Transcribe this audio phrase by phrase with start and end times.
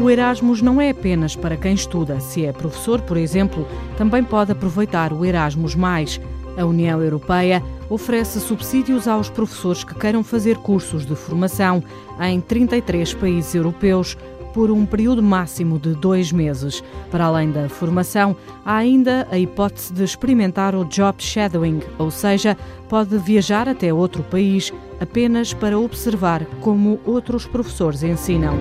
[0.00, 2.20] O Erasmus não é apenas para quem estuda.
[2.20, 5.74] Se é professor, por exemplo, também pode aproveitar o Erasmus.
[6.56, 11.82] A União Europeia oferece subsídios aos professores que queiram fazer cursos de formação
[12.20, 14.16] em 33 países europeus
[14.52, 16.82] por um período máximo de dois meses.
[17.10, 18.34] Para além da formação,
[18.64, 22.56] há ainda a hipótese de experimentar o job shadowing, ou seja,
[22.88, 28.56] pode viajar até outro país apenas para observar como outros professores ensinam.